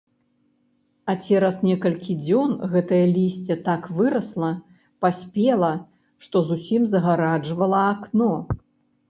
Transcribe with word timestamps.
А 1.11 1.13
цераз 1.25 1.59
некалькі 1.67 2.15
дзён 2.21 2.55
гэтае 2.71 3.01
лісце 3.17 3.57
так 3.67 3.85
вырасла, 3.99 4.51
паспела, 5.07 5.71
што 6.27 6.37
зусім 6.51 6.81
загараджвала 6.97 7.85
акно. 7.93 8.33